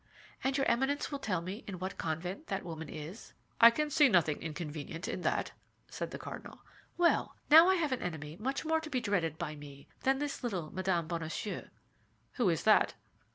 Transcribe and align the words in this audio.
"And 0.43 0.57
your 0.57 0.65
Eminence 0.65 1.11
will 1.11 1.19
tell 1.19 1.41
me 1.41 1.63
in 1.67 1.77
what 1.77 1.99
convent 1.99 2.47
that 2.47 2.63
woman 2.63 2.89
is?" 2.89 3.33
"I 3.59 3.69
can 3.69 3.91
see 3.91 4.09
nothing 4.09 4.41
inconvenient 4.41 5.07
in 5.07 5.21
that," 5.21 5.51
said 5.91 6.09
the 6.09 6.17
cardinal. 6.17 6.61
"Well, 6.97 7.35
now 7.51 7.69
I 7.69 7.75
have 7.75 7.91
an 7.91 8.01
enemy 8.01 8.35
much 8.37 8.65
more 8.65 8.79
to 8.81 8.89
be 8.89 8.99
dreaded 8.99 9.37
by 9.37 9.55
me 9.55 9.87
than 10.01 10.17
this 10.17 10.43
little 10.43 10.71
Madame 10.71 11.05
Bonacieux." 11.07 11.67
"Who 12.31 12.49
is 12.49 12.63
that?" 12.63 12.95